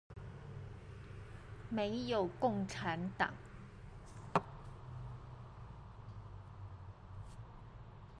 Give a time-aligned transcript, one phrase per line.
[1.69, 3.35] 沒有共產黨